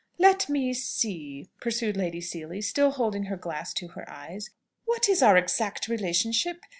"Let 0.17 0.49
me 0.49 0.73
see," 0.73 1.51
pursued 1.61 1.95
Lady 1.95 2.21
Seely, 2.21 2.63
still 2.63 2.89
holding 2.89 3.25
her 3.25 3.37
glass 3.37 3.71
to 3.75 3.89
her 3.89 4.09
eyes, 4.09 4.49
"what 4.85 5.07
is 5.07 5.21
our 5.21 5.37
exact 5.37 5.87
relationship? 5.87 6.65